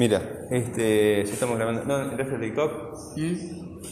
[0.00, 1.84] Mira, este, ya estamos grabando.
[1.84, 2.72] No, entraste a TikTok.
[3.18, 3.36] ¿Mm?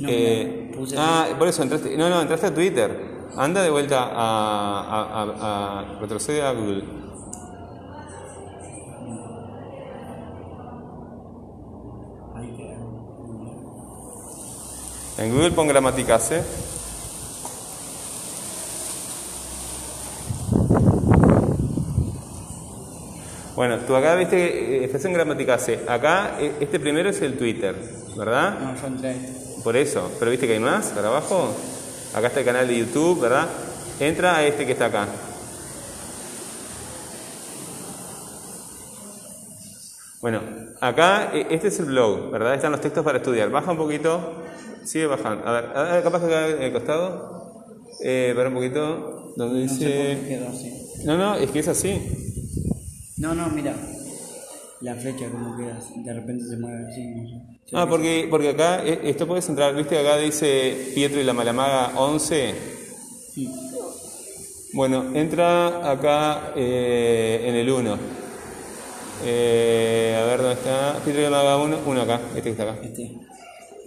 [0.01, 1.99] No, Eh, puse- ah, por eso entraste.
[1.99, 2.91] No, no, entraste a Twitter.
[3.37, 5.23] Anda de vuelta a, a, a,
[5.97, 6.83] a- retrocede a Google.
[15.19, 16.43] En Google pon gramaticase.
[23.59, 25.81] Bueno, tú acá viste eh, estás en gramaticase.
[25.89, 27.75] Acá, eh, este primero es el Twitter,
[28.17, 28.57] ¿verdad?
[28.61, 29.17] No, a este.
[29.65, 31.53] Por eso, pero viste que hay más, acá abajo.
[32.15, 33.49] Acá está el canal de YouTube, ¿verdad?
[33.99, 35.09] Entra a este que está acá.
[40.21, 40.41] Bueno,
[40.81, 42.55] acá eh, este es el blog, ¿verdad?
[42.55, 43.51] Están los textos para estudiar.
[43.51, 44.35] Baja un poquito,
[44.85, 45.45] sigue bajando.
[45.45, 47.65] A ver, a ver, capaz que acá en el costado.
[48.05, 50.19] Eh, para un poquito, donde No dice.
[50.29, 50.47] quedó.
[51.07, 52.28] No, no, es que es así.
[53.19, 53.75] No, no, mira.
[54.81, 57.59] La flecha como queda, de repente se mueve así, no.
[57.73, 61.99] Ah, porque, porque acá, eh, esto puedes entrar, viste, acá dice Pietro y la Malamaga
[61.99, 62.55] 11.
[63.35, 63.51] Sí.
[64.73, 67.99] Bueno, entra acá eh, en el 1.
[69.25, 71.01] Eh, a ver dónde está.
[71.05, 72.81] Pietro y la Maga 1, 1 acá, este que está acá.
[72.83, 73.17] Este.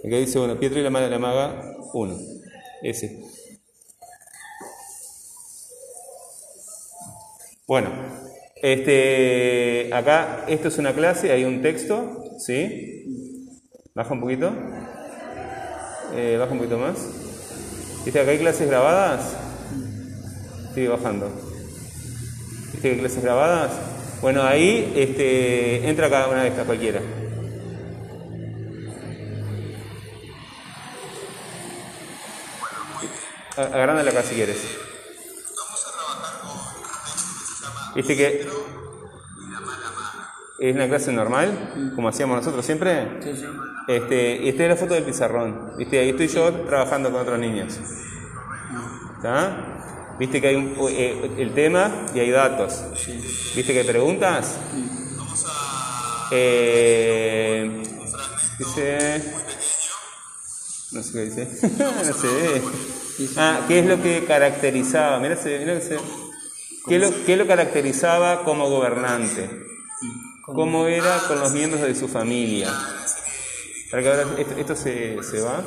[0.06, 2.18] Acá dice 1, Pietro y la, Ma- la Maga 1.
[2.82, 3.18] Ese.
[7.66, 7.90] Bueno,
[8.62, 13.04] este, acá esto es una clase, hay un texto, ¿sí?
[13.94, 14.52] Baja un poquito.
[16.14, 16.96] Eh, baja un poquito más.
[18.04, 19.34] ¿Viste acá hay clases grabadas?
[20.74, 21.30] Sigue bajando.
[22.72, 23.72] ¿Viste que hay clases grabadas?
[24.20, 27.00] Bueno, ahí este, entra cada una de estas cualquiera.
[33.56, 34.60] A- Agrándala acá si quieres.
[37.94, 38.46] ¿Viste que
[40.60, 43.18] es una clase normal, como hacíamos nosotros siempre?
[43.22, 43.44] Sí, sí.
[43.88, 45.72] Este, y esta es la foto del pizarrón.
[45.76, 45.98] ¿Viste?
[45.98, 47.78] Ahí estoy yo trabajando con otros niños.
[49.16, 50.14] ¿Está?
[50.18, 52.84] ¿Viste que hay un- eh, el tema y hay datos?
[53.56, 54.56] ¿Viste que hay preguntas?
[56.30, 57.82] Eh,
[58.58, 59.34] dice...
[60.92, 61.48] No sé qué dice.
[61.78, 62.62] no sé.
[63.36, 65.18] Ah, ¿qué es lo que caracterizaba?
[65.18, 65.98] Mira, se- mira que se-
[66.86, 69.48] ¿Qué, lo, ¿Qué lo caracterizaba como gobernante?
[70.44, 72.68] ¿Cómo era con los miembros de su familia?
[73.90, 75.62] Para que ahora esto, esto se, se va.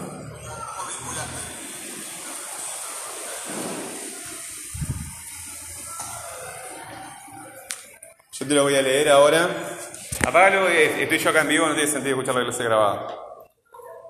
[8.38, 9.50] Yo te lo voy a leer ahora.
[10.28, 13.08] Apágalo, eh, estoy yo acá en vivo, no tiene sentido escuchar la clase grabada.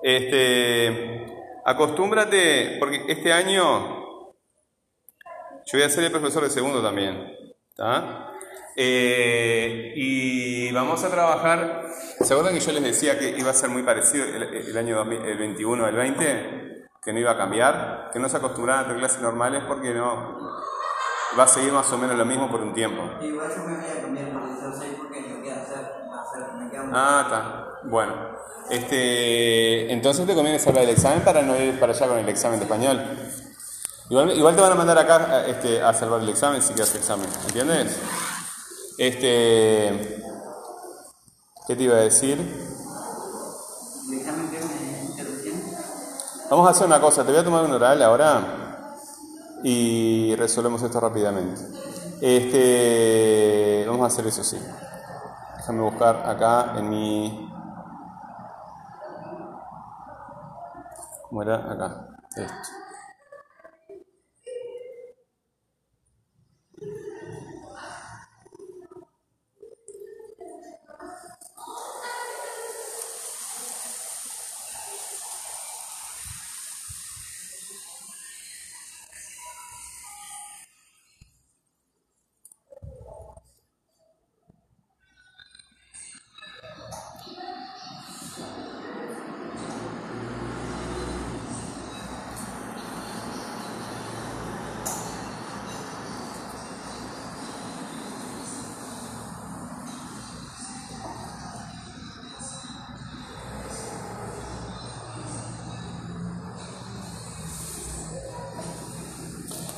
[0.02, 1.24] Este,
[1.64, 4.05] acostúmbrate, porque este año
[5.66, 7.36] yo voy a ser el profesor de segundo también.
[7.68, 8.32] ¿está?
[8.76, 11.88] Eh, y vamos a trabajar.
[12.20, 14.96] ¿Se acuerdan que yo les decía que iba a ser muy parecido el, el año
[14.96, 16.86] 2000 el 21 al 20?
[17.02, 20.38] Que no iba a cambiar, que no se acostumbraran a tener clases normales porque no.
[21.38, 23.02] Va a seguir más o menos lo mismo por un tiempo.
[23.20, 25.82] Igual yo me voy a cambiar el 06 porque me queda hacer,
[26.58, 26.90] me queda.
[26.92, 27.88] Ah, está.
[27.88, 28.14] Bueno.
[28.70, 32.58] Este, entonces te conviene salvar el examen para no ir para allá con el examen
[32.58, 33.00] de español.
[34.08, 36.94] Igual, igual te van a mandar acá a, este, a salvar el examen si quieres
[36.94, 37.98] examen, ¿entiendes?
[38.98, 40.22] Este,
[41.66, 42.38] ¿qué te iba a decir?
[42.38, 45.60] ¿El examen que me interrumpieron?
[46.50, 48.66] Vamos a hacer una cosa, te voy a tomar un oral ahora
[49.64, 51.60] y resolvemos esto rápidamente.
[52.20, 54.58] Este, vamos a hacer eso sí.
[55.56, 57.50] Déjame buscar acá en mi.
[61.28, 61.56] ¿Cómo era?
[61.56, 62.06] Acá.
[62.36, 62.85] Esto.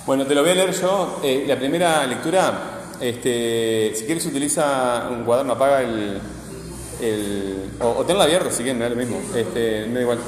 [0.08, 1.20] Bueno, te lo voy a leer yo.
[1.22, 6.19] Eh, la primera lectura, este, si quieres utiliza un cuaderno, apaga el...
[6.99, 9.20] el o, o, tenlo abierto, si quieren, me da lo mismo.
[9.37, 10.19] Este, me da igual.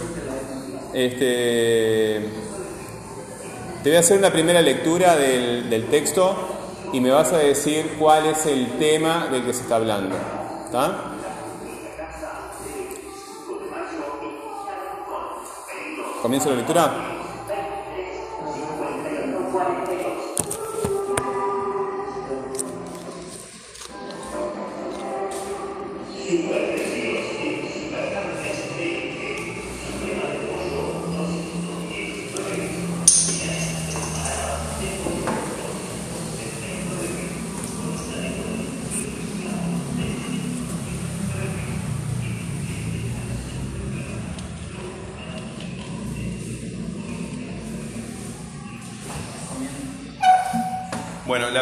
[0.92, 2.20] Este,
[3.82, 6.36] te voy a hacer una primera lectura del, texto
[6.92, 10.14] y me vas a decir cuál es el tema del que se está hablando.
[10.66, 11.04] ¿Está?
[16.20, 17.19] Comienza la lectura?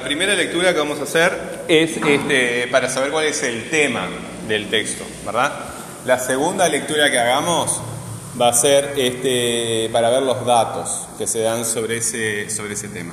[0.08, 4.08] Primera lectura que vamos a hacer es este, para saber cuál es el tema
[4.48, 5.52] del texto, ¿verdad?
[6.06, 7.82] La segunda lectura que hagamos
[8.40, 12.88] va a ser este, para ver los datos que se dan sobre ese, sobre ese
[12.88, 13.12] tema.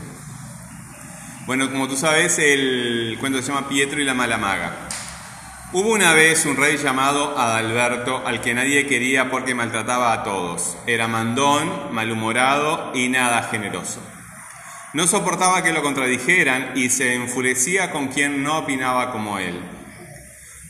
[1.46, 4.88] Bueno, como tú sabes, el cuento se llama Pietro y la mala maga.
[5.74, 10.78] Hubo una vez un rey llamado Adalberto al que nadie quería porque maltrataba a todos.
[10.88, 14.00] Era mandón, malhumorado y nada generoso.
[14.96, 19.60] No soportaba que lo contradijeran y se enfurecía con quien no opinaba como él.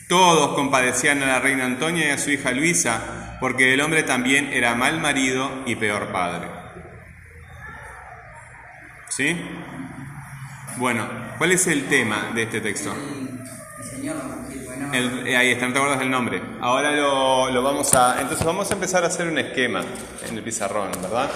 [0.09, 4.51] Todos compadecían a la reina Antonia y a su hija Luisa, porque el hombre también
[4.51, 6.47] era mal marido y peor padre.
[9.09, 9.39] ¿Sí?
[10.77, 11.07] Bueno,
[11.37, 12.95] ¿cuál es el tema de este texto?
[14.91, 16.41] El eh, ahí está, no te acuerdas del nombre.
[16.61, 18.19] Ahora lo, lo vamos a.
[18.19, 19.83] Entonces vamos a empezar a hacer un esquema
[20.27, 21.29] en el pizarrón, ¿verdad?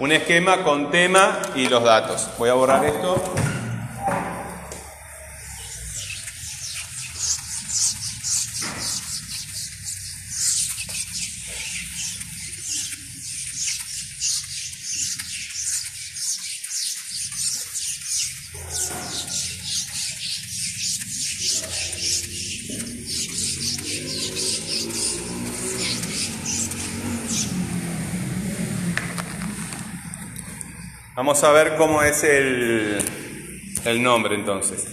[0.00, 2.30] Un esquema con tema y los datos.
[2.38, 3.20] Voy a borrar esto.
[31.28, 33.04] Vamos a ver cómo es el,
[33.84, 34.86] el nombre entonces.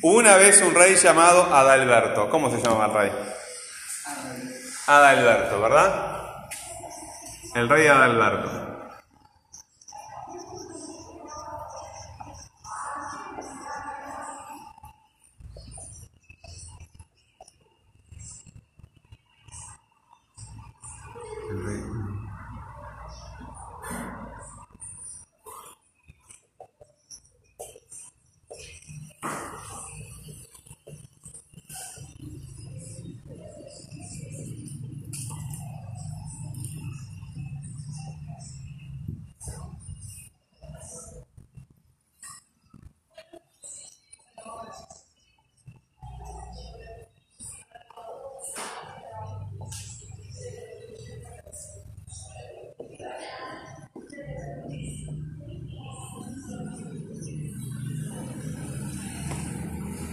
[0.00, 2.30] Una vez un rey llamado Adalberto.
[2.30, 3.12] ¿Cómo se llama el rey?
[4.86, 6.48] Adalberto, ¿verdad?
[7.54, 8.71] El rey Adalberto.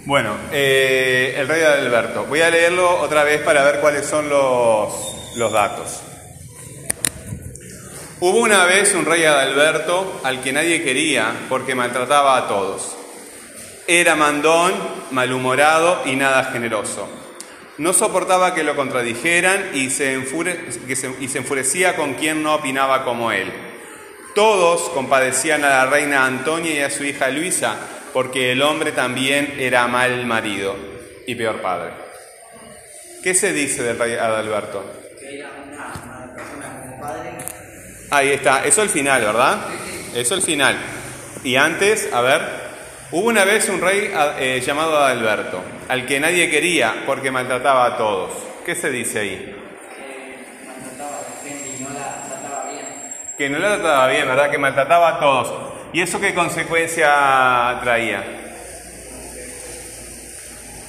[0.10, 2.26] Bueno, eh, el rey Adalberto.
[2.26, 4.92] Voy a leerlo otra vez para ver cuáles son los,
[5.36, 6.02] los datos.
[8.20, 12.98] Hubo una vez un rey Adalberto al que nadie quería porque maltrataba a todos.
[13.86, 14.74] Era mandón,
[15.12, 17.08] malhumorado y nada generoso.
[17.78, 20.58] No soportaba que lo contradijeran y se, enfure-
[21.20, 23.54] y se enfurecía con quien no opinaba como él.
[24.34, 27.76] Todos compadecían a la reina Antonia y a su hija Luisa,
[28.20, 30.76] porque el hombre también era mal marido
[31.26, 31.94] y peor padre.
[33.24, 34.84] ¿Qué se dice del rey Adalberto?
[35.18, 37.32] que era una, una persona como padre,
[38.12, 39.60] Ahí está, eso al final, ¿verdad?
[40.14, 40.76] Eso al final.
[41.46, 42.42] Y antes, a ver,
[43.12, 47.96] hubo una vez un rey eh, llamado Adalberto, al que nadie quería porque maltrataba a
[47.96, 48.32] todos.
[48.66, 49.56] ¿Qué se dice ahí?
[52.70, 52.86] bien.
[53.38, 54.52] Que no la trataba bien, ¿verdad?
[54.52, 55.69] Que maltrataba a todos.
[55.94, 58.24] ¿Y eso qué consecuencia traía?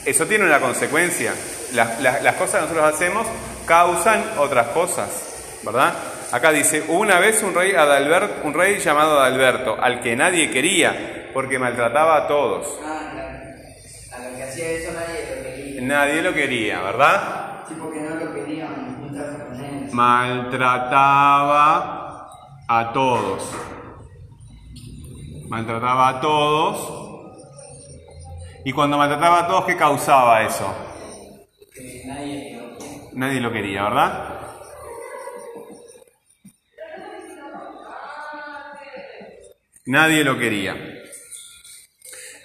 [0.05, 1.33] Eso tiene una consecuencia.
[1.75, 3.27] Las, las- las cosas que nosotros hacemos
[3.67, 5.93] causan otras cosas, ¿verdad?
[6.33, 10.51] Acá dice, hubo una vez un rey, Adalbert- un rey llamado Adalberto, al que nadie
[10.51, 12.67] quería, porque maltrataba a todos.
[12.85, 13.39] Ah, claro.
[14.17, 15.83] A lo que hacía eso nadie lo quería.
[15.83, 17.65] Nadie lo quería, ¿verdad?
[17.69, 18.91] Sí, porque no lo querían.
[19.93, 22.29] Maltrataba
[22.69, 23.43] a todos.
[25.51, 27.35] Maltrataba a todos.
[28.65, 30.73] Y cuando maltrataba a todos, ¿qué causaba eso?
[31.75, 33.09] Que nadie lo quería.
[33.15, 34.41] Nadie lo quería, ¿verdad?
[39.87, 40.77] Nadie lo quería.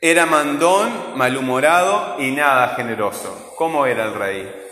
[0.01, 3.53] Era mandón, malhumorado y nada generoso.
[3.55, 4.64] ¿Cómo era el rey?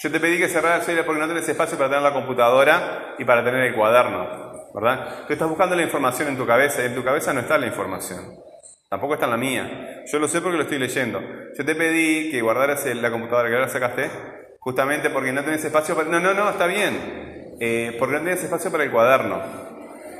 [0.00, 3.24] Yo te pedí que cerraras el porque no tenés espacio para tener la computadora y
[3.24, 5.26] para tener el cuaderno, ¿verdad?
[5.26, 7.66] Tú estás buscando la información en tu cabeza y en tu cabeza no está la
[7.66, 8.20] información.
[8.88, 10.04] Tampoco está en la mía.
[10.10, 11.20] Yo lo sé porque lo estoy leyendo.
[11.58, 14.08] Yo te pedí que guardaras la computadora que ahora sacaste,
[14.60, 16.08] justamente porque no tenés espacio para...
[16.08, 17.56] No, no, no, está bien.
[17.58, 19.42] Eh, porque no tenés espacio para el cuaderno.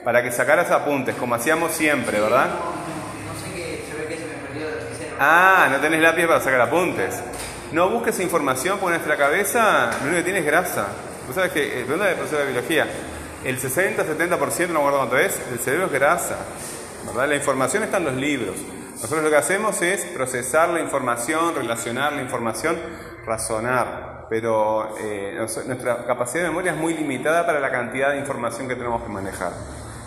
[0.02, 2.48] Para que sacaras apuntes, como hacíamos siempre, ¿verdad?
[2.48, 5.16] No sé qué, se ve que se me perdió el lapicero.
[5.20, 7.22] Ah, no tenés lápiz para sacar apuntes.
[7.70, 10.86] No busques información por nuestra cabeza, lo único que tienes es grasa.
[11.26, 12.86] Vos sabés que, eh, pregunta del profesor de biología,
[13.44, 16.38] el 60-70%, no acuerdo cuánto es, del cerebro es grasa.
[17.04, 17.28] ¿verdad?
[17.28, 18.56] La información está en los libros.
[18.94, 22.78] Nosotros lo que hacemos es procesar la información, relacionar la información,
[23.26, 24.26] razonar.
[24.30, 28.76] Pero eh, nuestra capacidad de memoria es muy limitada para la cantidad de información que
[28.76, 29.52] tenemos que manejar.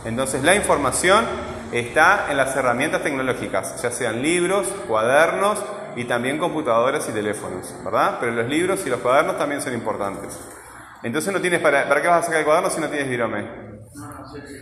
[0.03, 1.25] Entonces la información
[1.71, 5.59] está en las herramientas tecnológicas, ya sean libros, cuadernos
[5.95, 8.17] y también computadoras y teléfonos, ¿verdad?
[8.19, 10.39] Pero los libros y los cuadernos también son importantes.
[11.03, 13.47] Entonces no tienes para, ¿para qué vas a sacar el cuaderno si no tienes virome?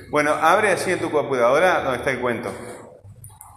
[0.10, 2.52] Bueno, abre allí en tu computadora donde está el cuento,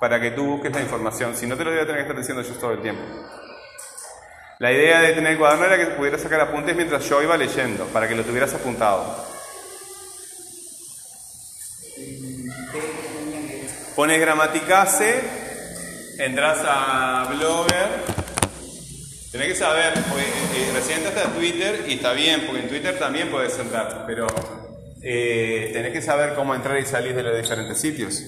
[0.00, 2.16] para que tú busques la información, si no te lo voy a tener que estar
[2.16, 3.02] diciendo yo todo el tiempo.
[4.58, 7.84] La idea de tener el cuaderno era que pudieras sacar apuntes mientras yo iba leyendo,
[7.86, 9.32] para que lo tuvieras apuntado.
[13.96, 15.41] Pones gramaticase,
[16.18, 17.88] entras a Blogger.
[19.30, 22.98] Tenés que saber, porque eh, recién entraste a Twitter y está bien, porque en Twitter
[22.98, 24.26] también puedes entrar, pero
[25.02, 28.22] eh, tenés que saber cómo entrar y salir de los diferentes sitios.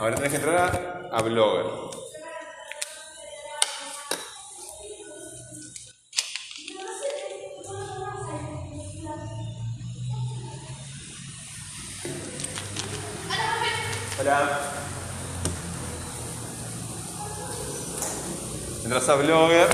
[0.00, 1.90] Ahora tenés que entrar a, a Blogger.
[14.20, 14.79] Hola.
[18.90, 19.68] Entras a Blogger.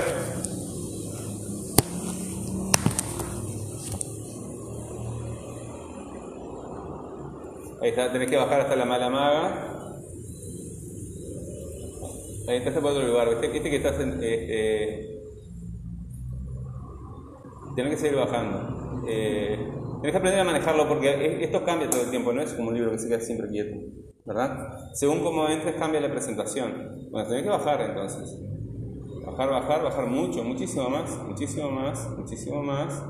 [7.80, 9.88] Ahí está, tenés que bajar hasta la mala maga.
[12.46, 13.40] Ahí estás por otro lugar.
[13.40, 14.23] Viste que estás en.
[14.23, 15.23] eh, eh,
[17.75, 19.06] tenés que seguir bajando.
[19.08, 19.56] Eh,
[20.02, 22.75] tenés que aprender a manejarlo porque esto cambia todo el tiempo, no es como un
[22.75, 23.78] libro que se queda siempre quieto,
[24.26, 24.92] ¿verdad?
[24.92, 27.08] Según cómo entres cambia la presentación.
[27.11, 28.55] Bueno, tenés que bajar entonces.
[29.26, 33.04] Bajar, bajar, bajar mucho, muchísimo más, muchísimo más, muchísimo más,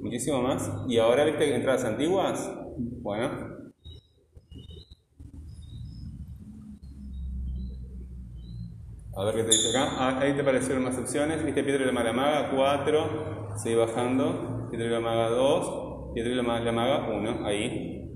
[0.00, 0.72] muchísimo más.
[0.88, 2.50] Y ahora viste entradas antiguas.
[2.78, 3.28] Bueno.
[9.14, 9.90] A ver qué te dice acá.
[9.98, 11.44] Ah, ahí te aparecieron más opciones.
[11.44, 13.58] Viste Piedra de la Malamaga 4.
[13.58, 14.68] Sigue bajando.
[14.70, 16.12] Piedra de la Maga 2.
[16.14, 17.46] Piedra de la Malamaga 1.
[17.46, 18.10] Ahí.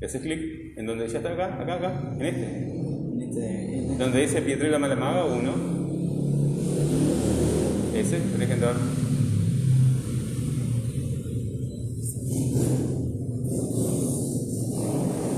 [0.00, 2.93] Y haces clic en donde ya está acá, acá, acá, en este.
[3.98, 5.52] Donde dice Pietrila Malamaga 1.
[7.94, 8.74] Ese, tenés que entrar.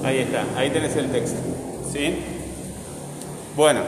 [0.05, 1.39] Ahí está, ahí tenés el texto.
[1.93, 2.15] ¿Sí?
[3.57, 3.83] Bueno.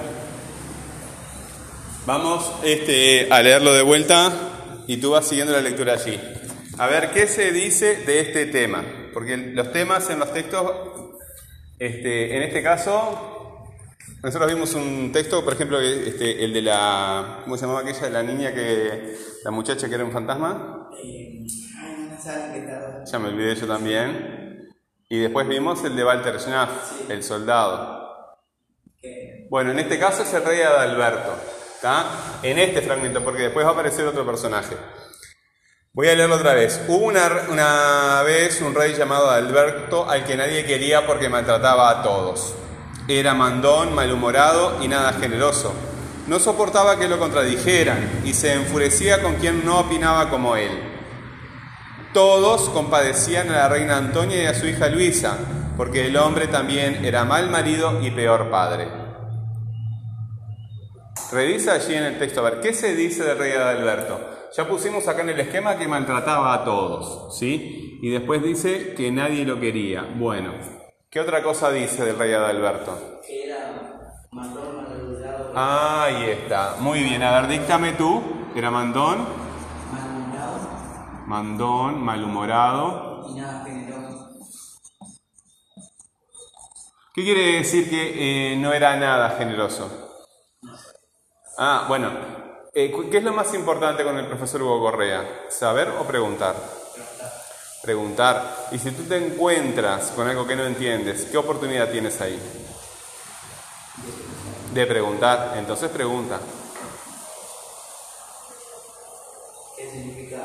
[2.06, 4.32] Vamos este, a leerlo de vuelta
[4.86, 6.18] y tú vas siguiendo la lectura allí.
[6.78, 8.84] A ver qué se dice de este tema.
[9.12, 10.72] Porque los temas en los textos,
[11.78, 13.47] este, en este caso,
[14.22, 17.40] nosotros vimos un texto, por ejemplo, este, el de la.
[17.44, 18.10] ¿Cómo se llamaba aquella?
[18.10, 19.16] La niña que.
[19.44, 20.90] La muchacha que era un fantasma.
[23.04, 24.68] Ya me olvidé yo también.
[25.08, 28.36] Y después vimos el de Walter Schnaff, el soldado.
[29.48, 31.34] Bueno, en este caso es el rey Adalberto.
[31.76, 32.06] ¿Está?
[32.42, 34.76] En este fragmento, porque después va a aparecer otro personaje.
[35.92, 36.82] Voy a leerlo otra vez.
[36.88, 42.02] Hubo una, una vez un rey llamado Adalberto al que nadie quería porque maltrataba a
[42.02, 42.54] todos.
[43.10, 45.72] Era mandón, malhumorado y nada generoso.
[46.26, 50.70] No soportaba que lo contradijeran y se enfurecía con quien no opinaba como él.
[52.12, 55.38] Todos compadecían a la reina Antonia y a su hija Luisa,
[55.78, 58.88] porque el hombre también era mal marido y peor padre.
[61.32, 64.20] Revisa allí en el texto, a ver, ¿qué se dice del rey Adalberto?
[64.54, 67.98] Ya pusimos acá en el esquema que maltrataba a todos, ¿sí?
[68.02, 70.06] Y después dice que nadie lo quería.
[70.16, 70.52] Bueno,
[71.10, 73.20] ¿qué otra cosa dice del rey Adalberto?
[73.26, 73.72] Que era
[74.30, 78.22] mandón, malhumorado, Ahí está, muy bien, a ver, díctame tú,
[78.54, 79.26] era mandón,
[79.92, 83.26] malhumorado mandón, malhumorado.
[83.28, 84.30] y nada generoso.
[87.14, 89.90] ¿Qué quiere decir que eh, no era nada generoso?
[91.58, 92.12] Ah, bueno,
[92.72, 95.46] eh, ¿qué es lo más importante con el profesor Hugo Correa?
[95.48, 96.54] ¿Saber o preguntar?
[97.82, 98.68] preguntar.
[98.72, 102.40] Y si tú te encuentras con algo que no entiendes, ¿qué oportunidad tienes ahí?
[104.72, 105.54] De preguntar.
[105.56, 106.40] Entonces pregunta.
[109.76, 110.38] ¿Qué significa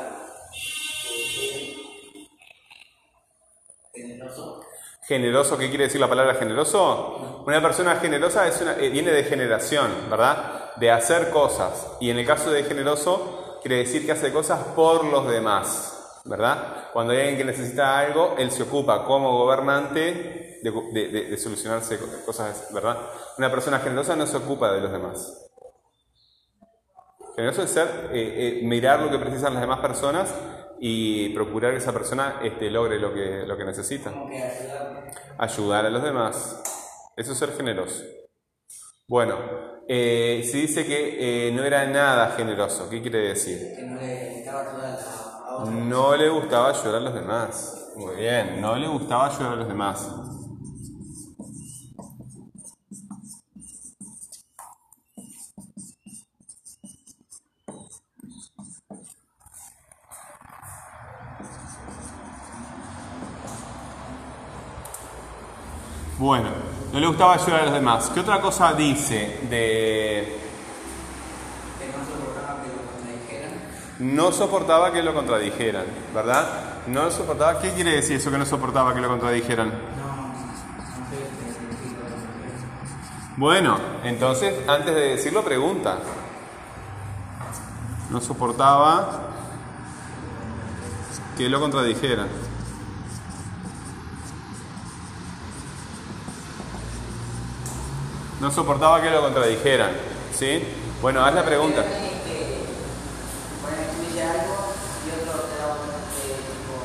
[3.92, 4.60] generoso?
[5.06, 7.42] Generoso, ¿qué quiere decir la palabra generoso?
[7.46, 10.74] Una persona generosa es una, eh, viene de generación, ¿verdad?
[10.76, 11.88] De hacer cosas.
[12.00, 15.93] Y en el caso de generoso, quiere decir que hace cosas por los demás.
[16.24, 16.88] ¿Verdad?
[16.92, 21.36] Cuando hay alguien que necesita algo, él se ocupa como gobernante de, de- de- de
[21.36, 22.98] solucionarse co- cosas, ¿verdad?
[23.38, 25.50] Una persona generosa no se ocupa de los demás.
[27.36, 30.34] Generoso es ser, eh, eh, mirar lo que precisan las demás personas
[30.80, 34.14] y procurar que esa persona este, logre lo que, lo que necesita.
[35.38, 36.60] Ayudar a los demás.
[37.16, 38.02] Eso es ser generoso.
[39.06, 39.38] Bueno,
[39.88, 43.74] eh, si dice que eh, no era nada generoso, ¿qué quiere decir?
[43.76, 44.44] Que no le
[45.62, 47.92] No le gustaba ayudar a los demás.
[47.96, 50.10] Muy bien, no le gustaba ayudar a los demás.
[66.18, 66.48] Bueno,
[66.92, 68.10] no le gustaba ayudar a los demás.
[68.14, 70.38] ¿Qué otra cosa dice de...
[71.78, 73.52] Que no soportaba que lo contradijeran.
[73.98, 76.46] No soportaba que lo contradijeran, ¿verdad?
[76.88, 79.72] No soportaba, ¿qué quiere decir eso que no soportaba que lo contradijeran?
[83.36, 85.98] Bueno, entonces antes de decirlo pregunta.
[88.10, 89.30] No soportaba
[91.36, 92.28] que lo contradijeran.
[98.40, 99.92] No soportaba que lo contradijeran,
[100.32, 100.62] ¿sí?
[101.00, 101.80] Bueno, haz la pregunta.
[101.80, 102.66] Era alguien que,
[103.62, 104.74] bueno, tú dices algo
[105.06, 105.92] y otro te da otro,
[106.28, 106.76] eh, tipo,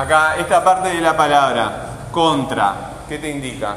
[0.00, 3.76] Acá, esta parte de la palabra, contra, ¿qué te indica?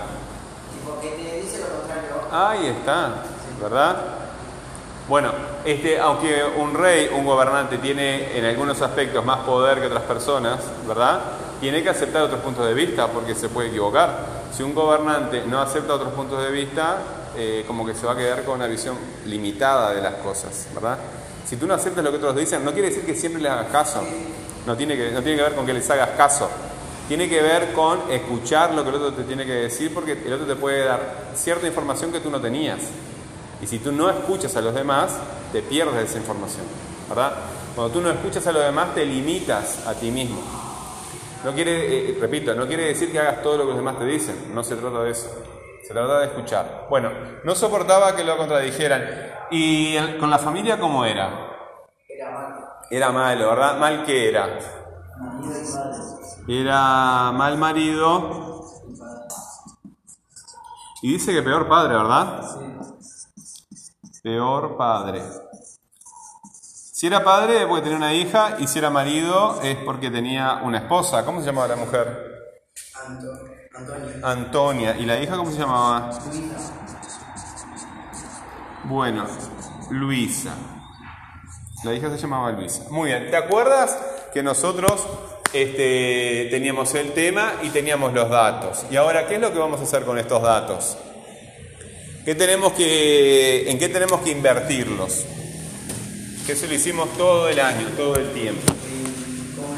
[0.74, 2.14] tipo que te dice lo contrario.
[2.32, 3.16] Ahí está,
[3.62, 3.98] ¿verdad?
[5.10, 5.34] Bueno,
[5.66, 10.60] este, aunque un rey, un gobernante, tiene en algunos aspectos más poder que otras personas,
[10.88, 11.20] ¿verdad?
[11.60, 14.20] Tiene que aceptar otros puntos de vista porque se puede equivocar.
[14.56, 17.00] Si un gobernante no acepta otros puntos de vista,
[17.36, 20.98] eh, como que se va a quedar con una visión limitada de las cosas, ¿verdad?
[21.46, 23.68] Si tú no aceptas lo que otros dicen, no quiere decir que siempre les hagas
[23.68, 24.02] caso.
[24.66, 26.50] No tiene que, no tiene que ver con que les hagas caso.
[27.08, 30.34] Tiene que ver con escuchar lo que el otro te tiene que decir porque el
[30.34, 31.02] otro te puede dar
[31.36, 32.80] cierta información que tú no tenías.
[33.62, 35.12] Y si tú no escuchas a los demás,
[35.52, 36.66] te pierdes esa información,
[37.10, 37.34] ¿verdad?
[37.76, 40.42] Cuando tú no escuchas a los demás, te limitas a ti mismo.
[41.44, 44.06] No quiere, eh, repito, no quiere decir que hagas todo lo que los demás te
[44.06, 45.30] dicen, no se trata de eso.
[45.82, 46.88] Se trata de escuchar.
[46.90, 47.12] Bueno,
[47.44, 49.06] no soportaba que lo contradijeran.
[49.52, 51.53] ¿Y con la familia cómo era?
[52.94, 53.80] Era malo, ¿verdad?
[53.80, 54.60] ¿Mal que era?
[56.48, 58.70] Era mal marido.
[61.02, 62.44] Y dice que peor padre, ¿verdad?
[64.22, 65.24] Peor padre.
[66.52, 70.62] Si era padre es porque tenía una hija y si era marido es porque tenía
[70.64, 71.26] una esposa.
[71.26, 72.44] ¿Cómo se llamaba la mujer?
[73.08, 73.28] Anto,
[73.74, 74.28] Antonio.
[74.28, 74.98] Antonia.
[75.00, 76.12] ¿Y la hija cómo se llamaba?
[76.32, 76.74] Luisa.
[78.84, 79.26] Bueno,
[79.90, 80.73] Luisa.
[81.84, 82.84] La hija se llamaba Luisa.
[82.90, 83.30] Muy bien.
[83.30, 83.98] ¿Te acuerdas
[84.34, 85.06] que nosotros
[85.52, 88.86] este, teníamos el tema y teníamos los datos?
[88.90, 90.98] Y ahora, ¿qué es lo que vamos a hacer con estos datos?
[92.24, 95.26] ¿Qué tenemos que, ¿En qué tenemos que invertirlos?
[96.46, 98.62] Que eso lo hicimos todo el año, todo el tiempo.
[99.56, 99.76] Como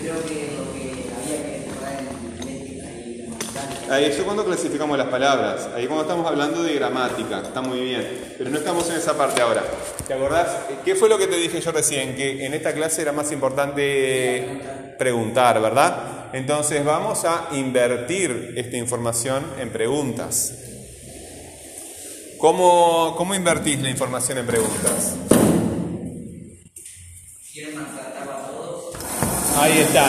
[0.00, 3.77] creo que lo que había que mejorar en léxica y gramatical.
[3.90, 8.34] Ahí, eso cuando clasificamos las palabras, ahí cuando estamos hablando de gramática, está muy bien,
[8.36, 9.64] pero no estamos en esa parte ahora.
[10.06, 10.48] ¿Te acordás?
[10.84, 12.14] ¿Qué fue lo que te dije yo recién?
[12.14, 14.60] Que en esta clase era más importante
[14.98, 16.28] preguntar, ¿verdad?
[16.34, 20.52] Entonces vamos a invertir esta información en preguntas.
[22.36, 25.16] ¿Cómo, cómo invertís la información en preguntas?
[29.56, 30.06] Ahí está.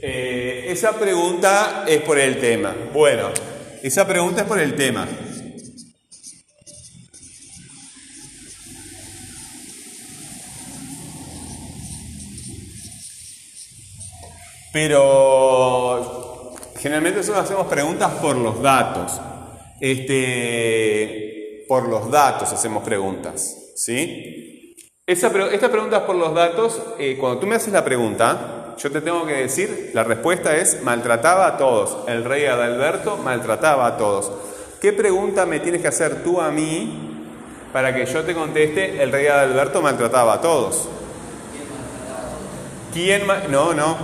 [0.00, 0.35] Eh,
[0.66, 2.74] esa pregunta es por el tema.
[2.92, 3.30] Bueno,
[3.82, 5.06] esa pregunta es por el tema.
[14.72, 19.20] Pero generalmente nosotros hacemos preguntas por los datos.
[19.80, 24.74] Este, por los datos hacemos preguntas, ¿sí?
[25.06, 29.00] Esa estas preguntas por los datos, eh, cuando tú me haces la pregunta, yo te
[29.00, 31.98] tengo que decir, la respuesta es maltrataba a todos.
[32.08, 34.30] El rey Adalberto maltrataba a todos.
[34.80, 37.12] ¿Qué pregunta me tienes que hacer tú a mí
[37.72, 40.88] para que yo te conteste el rey Adalberto maltrataba a todos?
[42.92, 43.96] ¿Quién ma- No, no.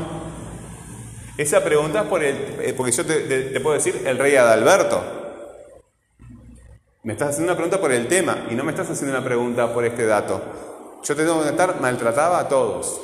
[1.37, 4.37] Esa pregunta es por el, eh, porque yo te, te- te puedo decir el rey
[4.37, 5.03] Adalberto.
[7.05, 9.73] Me estás haciendo una pregunta por el tema y no me estás haciendo una pregunta
[9.73, 10.41] por este dato.
[11.03, 13.01] Yo te tengo que contestar, maltrataba a todos.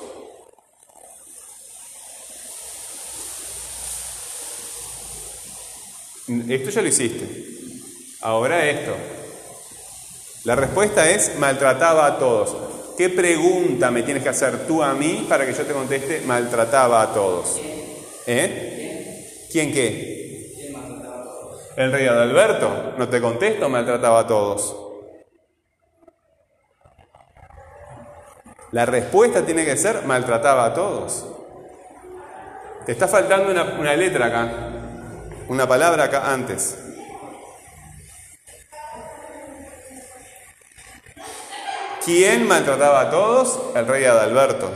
[6.49, 7.27] Esto ya lo hiciste.
[8.21, 8.95] Ahora esto.
[10.45, 12.57] La respuesta es maltrataba a todos.
[12.97, 17.03] ¿Qué pregunta me tienes que hacer tú a mí para que yo te conteste maltrataba
[17.03, 17.61] a todos?
[18.27, 19.47] ¿Eh?
[19.51, 20.73] ¿Quién qué?
[21.77, 22.95] El rey Adalberto.
[22.99, 24.77] No te contesto, maltrataba a todos.
[28.73, 31.27] La respuesta tiene que ser maltrataba a todos.
[32.85, 34.78] Te está faltando una, una letra acá,
[35.48, 36.76] una palabra acá antes.
[42.04, 43.61] ¿Quién maltrataba a todos?
[43.74, 44.70] El rey Adalberto.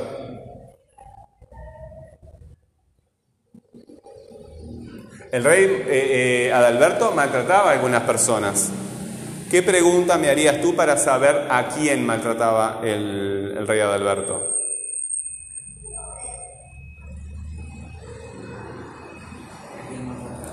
[5.31, 8.71] El rey eh, eh, Adalberto maltrataba a algunas personas.
[9.51, 14.52] ¿Qué pregunta me harías tú para saber a quién maltrataba el, el rey Adalberto?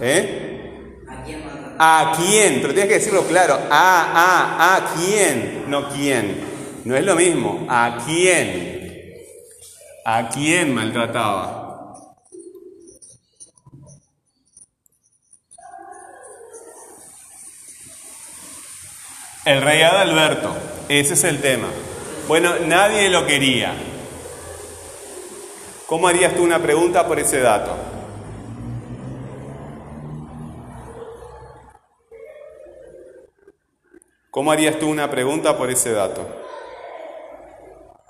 [0.02, 1.04] ¿Eh?
[1.08, 1.44] ¿A quién?
[1.78, 2.62] ¿A quién?
[2.62, 3.60] Pero tienes que decirlo claro.
[3.70, 6.50] A, a, a quién, no quién.
[6.86, 7.66] No es lo mismo.
[7.70, 8.80] ¿A quién?
[10.06, 11.60] ¿A quién maltrataba?
[19.46, 20.56] El rey Adalberto.
[20.88, 21.68] Ese es el tema.
[22.28, 23.74] Bueno, nadie lo quería.
[25.88, 27.99] ¿Cómo harías tú una pregunta por ese dato?
[34.32, 36.22] ¿Cómo harías tú una pregunta por ese dato?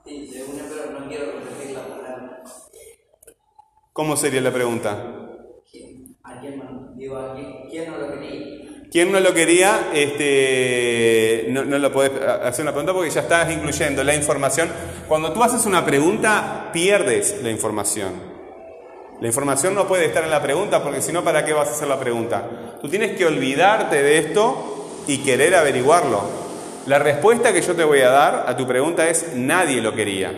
[0.06, 2.44] Sí, según yo, pero no quiero repetir la palabra.
[3.94, 4.98] ¿Cómo sería la pregunta?
[5.72, 6.18] ¿Quién?
[6.24, 6.92] ¿A quién manda?
[6.96, 8.60] Digo, ¿a quién, quién no lo quería?
[8.92, 9.92] ¿Quién no lo quería?
[9.94, 14.70] Este, no, no lo puedes hacer una pregunta porque ya estás incluyendo la información.
[15.08, 18.12] Cuando tú haces una pregunta, pierdes la información.
[19.22, 21.72] La información no puede estar en la pregunta porque si no, ¿para qué vas a
[21.72, 22.78] hacer la pregunta?
[22.82, 24.79] Tú tienes que olvidarte de esto
[25.10, 26.22] y querer averiguarlo.
[26.86, 30.32] La respuesta que yo te voy a dar a tu pregunta es nadie lo quería.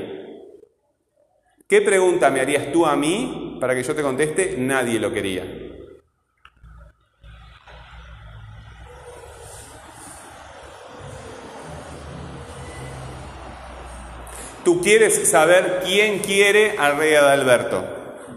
[1.67, 5.43] ¿Qué pregunta me harías tú a mí para que yo te conteste nadie lo quería?
[14.63, 17.83] Tú quieres saber quién quiere al rey Adalberto.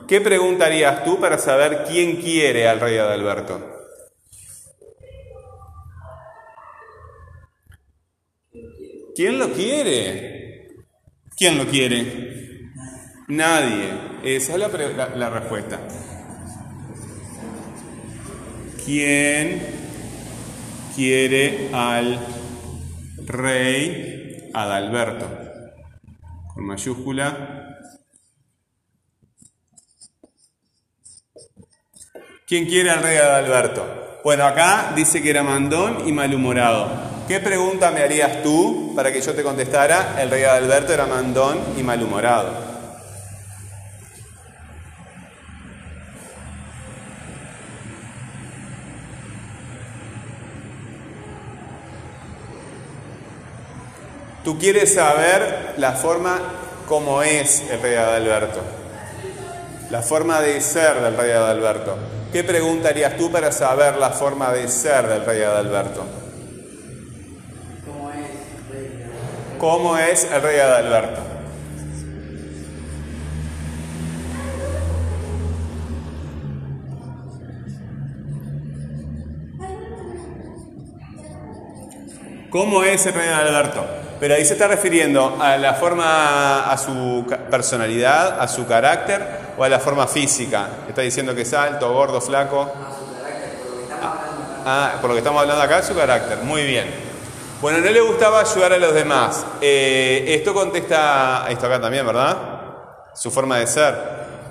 [0.09, 3.74] ¿Qué preguntarías tú para saber quién quiere al rey Adalberto?
[9.15, 10.67] ¿Quién lo quiere?
[11.37, 12.71] ¿Quién lo quiere?
[13.29, 13.93] Nadie.
[14.25, 15.79] Esa es la, respuesta.
[18.85, 19.63] ¿Quién
[20.97, 22.19] quiere al
[23.25, 25.29] rey Adalberto?
[26.53, 27.79] Con mayúscula.
[32.49, 34.21] ¿Quién quiere al rey Adalberto?
[34.25, 37.14] Bueno, acá dice que era mandón y malhumorado.
[37.27, 40.17] ¿Qué pregunta me harías tú para que yo te contestara?
[40.21, 42.75] El rey Adalberto era mandón y malhumorado.
[54.45, 56.39] Tú quieres saber la forma
[56.87, 58.61] como es el rey Adalberto,
[59.89, 61.97] la forma de ser del rey Adalberto.
[62.31, 66.05] ¿Qué preguntarías tú para saber la forma de ser del rey Adalberto?
[67.87, 68.19] ¿Cómo es?
[68.71, 69.07] Rey?
[69.59, 71.23] ¿Cómo es el rey Adalberto?
[82.51, 83.85] ¿Cómo es el rey Adalberto?
[84.21, 89.27] Pero ahí se está refiriendo a la forma, a su personalidad, a su carácter
[89.59, 90.69] o a la forma física.
[90.89, 92.73] Está diciendo que es alto, gordo, flaco.
[94.65, 96.39] Ah, por lo que estamos hablando acá, su carácter.
[96.39, 97.14] Muy bien.
[97.61, 99.47] Bueno, no le gustaba ayudar a los demás.
[99.61, 102.37] Eh, esto contesta, esto acá también, ¿verdad?
[103.15, 103.95] Su forma de ser.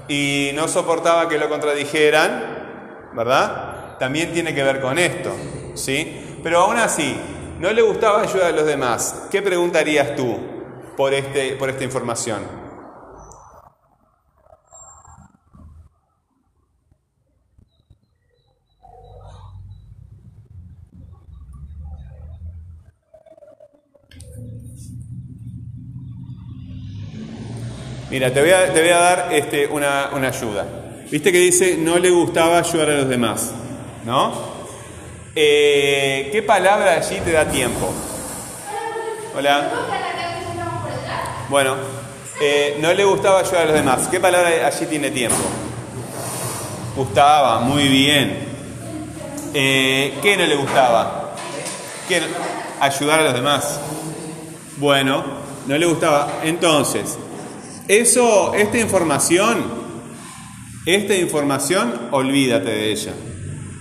[0.07, 3.97] Y no soportaba que lo contradijeran, ¿verdad?
[3.99, 5.31] También tiene que ver con esto,
[5.75, 6.39] ¿sí?
[6.43, 7.15] Pero aún así,
[7.59, 9.27] no le gustaba ayudar a los demás.
[9.31, 10.37] ¿Qué preguntarías tú
[10.97, 12.62] por, este, por esta información?
[28.13, 30.67] Mira, te voy a, dar este, una, ayuda.
[31.09, 33.49] Viste que dice no le gustaba ayudar a los demás,
[34.05, 34.53] ¿no?
[35.35, 37.91] Eh, ¿Qué palabra allí te da tiempo?
[39.35, 39.67] Hola.
[41.49, 41.75] Bueno,
[42.39, 44.07] eh, no le gustaba ayudar a los demás.
[44.11, 45.43] ¿Qué palabra allí tiene tiempo?
[46.95, 48.37] Gustaba, muy bien.
[49.55, 51.33] Eh, ¿Qué no le gustaba?
[52.07, 52.21] ¿Qué
[52.79, 53.79] Ayudar a los demás.
[54.77, 55.23] Bueno,
[55.65, 56.41] no le gustaba.
[56.43, 57.17] Entonces,
[57.87, 59.63] eso, esta información,
[60.85, 63.13] esta información, olvídate de ella.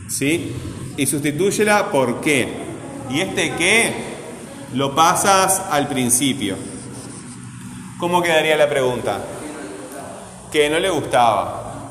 [0.09, 0.53] ¿Sí?
[0.97, 2.49] Y sustitúyela por qué.
[3.11, 3.93] Y este qué
[4.75, 6.57] lo pasas al principio.
[7.99, 9.25] ¿Cómo quedaría la pregunta?
[10.51, 11.91] Que no le gustaba.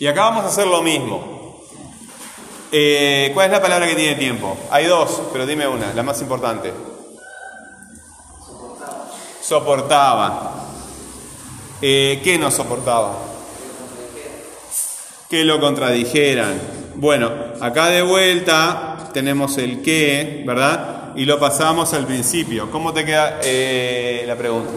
[0.00, 1.43] Y acá vamos a hacer lo mismo.
[2.76, 4.56] Eh, ¿Cuál es la palabra que tiene tiempo?
[4.68, 6.72] Hay dos, pero dime una, la más importante.
[9.40, 10.66] Soportaba.
[11.80, 13.16] Eh, ¿Qué no soportaba?
[15.30, 16.60] Que lo contradijeran.
[16.96, 21.12] Bueno, acá de vuelta tenemos el qué, ¿verdad?
[21.14, 22.72] Y lo pasamos al principio.
[22.72, 24.72] ¿Cómo te queda eh, la pregunta?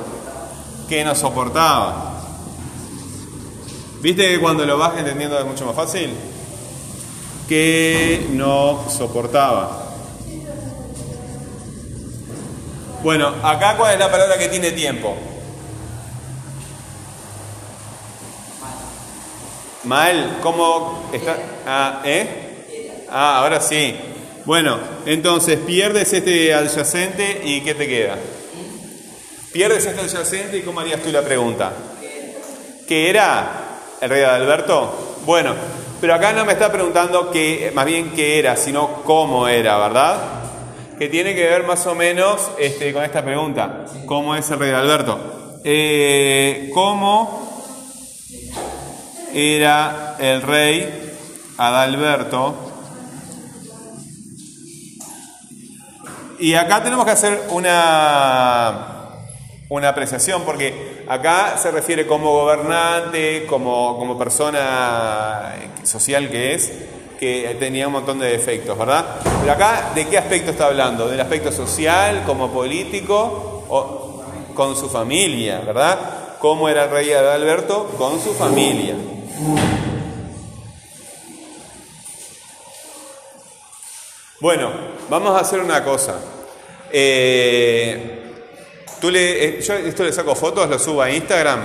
[0.88, 2.14] ¿Qué no soportaba?
[4.02, 6.12] ¿Viste que cuando lo vas entendiendo es mucho más fácil?
[7.48, 9.88] Que no soportaba.
[13.04, 15.16] Bueno, acá cuál es la palabra que tiene tiempo.
[19.84, 21.38] Mal, ¿cómo está?
[21.66, 23.06] Ah, ¿eh?
[23.10, 23.96] Ah, ahora sí.
[24.44, 28.18] Bueno, entonces pierdes este adyacente y ¿qué te queda?
[29.54, 31.72] Pierdes este adyacente y ¿cómo harías tú la pregunta?
[32.88, 33.50] ¿Qué era
[34.02, 35.18] el rey de Alberto?
[35.26, 35.56] Bueno,
[36.00, 40.18] pero acá no me está preguntando qué, más bien qué era, sino cómo era, ¿verdad?
[40.98, 43.86] Que tiene que ver más o menos este, con esta pregunta.
[44.06, 45.60] ¿Cómo es el rey Alberto?
[45.64, 47.66] Eh, ¿Cómo
[49.34, 51.14] era el rey
[51.58, 52.56] Adalberto?
[56.40, 58.97] Y acá tenemos que hacer una,
[59.70, 66.72] una apreciación, porque acá se refiere como gobernante, como, como persona social que es,
[67.20, 69.06] que tenía un montón de defectos, ¿verdad?
[69.42, 71.08] Pero acá, ¿de qué aspecto está hablando?
[71.08, 76.38] ¿Del aspecto social, como político, o con su familia, ¿verdad?
[76.40, 77.88] ¿Cómo era el rey Adalberto?
[77.98, 78.96] Con su familia.
[84.40, 84.70] Bueno,
[85.10, 86.20] vamos a hacer una cosa.
[86.92, 88.27] Eh,
[89.02, 91.60] tú le, eh, yo esto le saco fotos, lo subo a Instagram.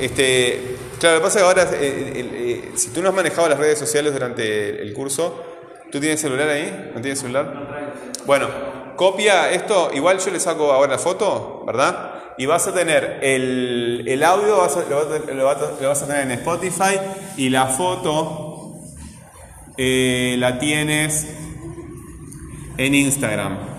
[0.00, 3.48] Este, claro, lo que pasa es que ahora, eh, eh, si tú no has manejado
[3.48, 5.42] las redes sociales durante el curso,
[5.90, 6.90] ¿tú tienes celular ahí?
[6.94, 7.94] ¿No tienes celular?
[8.26, 8.48] Bueno,
[8.96, 12.14] copia esto, igual yo le saco ahora la foto, ¿verdad?
[12.38, 15.82] Y vas a tener el, el audio, vas a- lo, vas a- lo vas a-
[15.82, 16.98] lo vas a tener en Spotify
[17.36, 18.80] y la foto
[19.76, 21.26] eh, la tienes
[22.78, 23.71] en Instagram.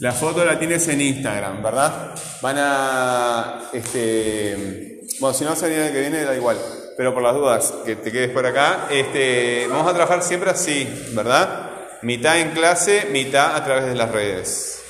[0.00, 2.14] La foto la tienes en Instagram, ¿verdad?
[2.40, 6.56] Van a, este, bueno, si no se viene el que viene da igual,
[6.96, 10.88] pero por las dudas que te quedes por acá, este, vamos a trabajar siempre así,
[11.14, 11.70] ¿verdad?
[12.02, 14.82] Mitad en clase, mitad a través de las redes.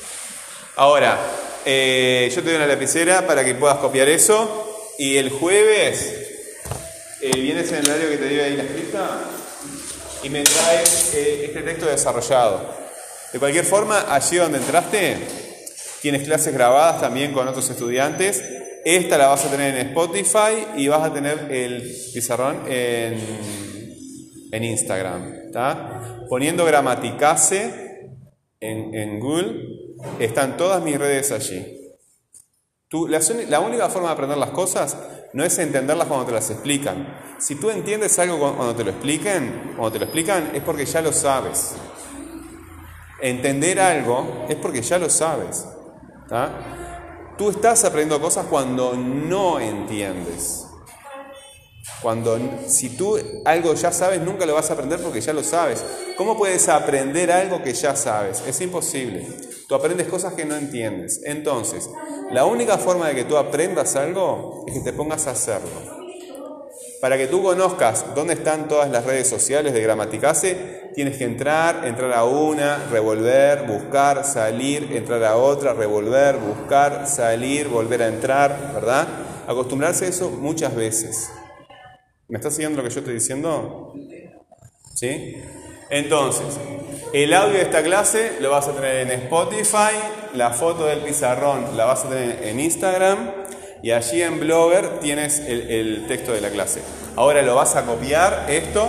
[0.77, 1.18] Ahora,
[1.64, 6.29] eh, yo te doy una lapicera para que puedas copiar eso y el jueves
[7.23, 9.21] eh, vienes en el horario que te dio ahí la escrita
[10.23, 12.88] y me traes eh, este texto desarrollado.
[13.33, 15.19] De cualquier forma, allí donde entraste,
[16.01, 18.43] tienes clases grabadas también con otros estudiantes.
[18.85, 21.83] Esta la vas a tener en Spotify y vas a tener el
[22.14, 23.19] pizarrón en,
[24.51, 25.51] en Instagram.
[25.53, 26.23] ¿tá?
[26.29, 28.11] Poniendo gramaticase
[28.61, 29.62] en, en Google,
[30.19, 31.75] están todas mis redes allí.
[32.88, 34.97] Tú, la, la única forma de aprender las cosas
[35.35, 37.37] no es entenderlas cuando te las explican.
[37.38, 40.87] Si tú entiendes algo cu- cuando te lo expliquen, cuando te lo explican, es porque
[40.87, 41.75] ya lo sabes.
[43.21, 45.67] Entender algo es porque ya lo sabes.
[47.37, 50.67] Tú estás aprendiendo cosas cuando no entiendes.
[52.03, 55.85] Cuando, si tú algo ya sabes, nunca lo vas a aprender porque ya lo sabes.
[56.17, 58.43] ¿Cómo puedes aprender algo que ya sabes?
[58.47, 59.27] Es imposible.
[59.69, 61.21] Tú aprendes cosas que no entiendes.
[61.25, 61.91] Entonces,
[62.31, 65.98] la única forma de que tú aprendas algo es que te pongas a hacerlo.
[67.01, 71.87] Para que tú conozcas dónde están todas las redes sociales de Gramaticase, tienes que entrar,
[71.87, 78.73] entrar a una, revolver, buscar, salir, entrar a otra, revolver, buscar, salir, volver a entrar,
[78.75, 79.07] ¿verdad?
[79.47, 81.31] Acostumbrarse a eso muchas veces.
[82.27, 83.95] ¿Me estás siguiendo lo que yo estoy diciendo?
[84.95, 85.37] ¿Sí?
[85.91, 86.59] Entonces,
[87.13, 89.95] el audio de esta clase lo vas a tener en Spotify,
[90.35, 93.38] la foto del pizarrón la vas a tener en Instagram
[93.83, 96.83] Y allí en Blogger tienes el, texto de la clase.
[97.17, 98.88] Ahora lo vas a copiar esto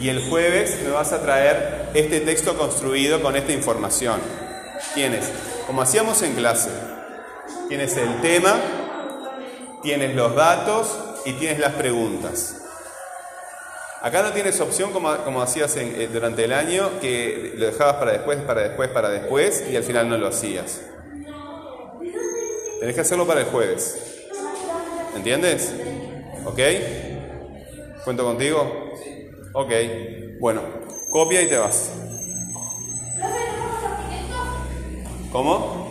[0.00, 4.20] y el jueves me vas a traer este texto construido con esta información.
[4.94, 5.30] Tienes,
[5.66, 6.70] como hacíamos en clase,
[7.68, 8.54] tienes el tema,
[9.82, 12.60] tienes los datos y tienes las preguntas.
[14.02, 18.12] Acá no tienes opción como, como hacías eh, durante el año, que lo dejabas para
[18.12, 20.82] después, para después, para después y al final no lo hacías.
[22.80, 24.03] Tenés que hacerlo para el jueves.
[25.16, 25.72] ¿Entiendes?
[26.44, 26.60] ¿Ok?
[28.04, 28.92] ¿Cuento contigo?
[29.52, 29.72] Ok.
[30.40, 30.62] Bueno,
[31.10, 31.92] copia y te vas.
[35.32, 35.84] ¿Cómo?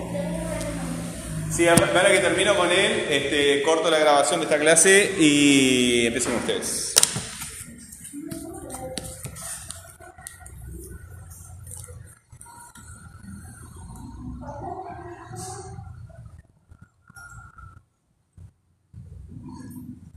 [1.52, 6.36] Sí, ahora que termino con él, este, corto la grabación de esta clase y empiecen
[6.36, 6.93] ustedes.